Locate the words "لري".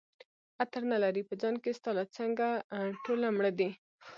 1.03-1.21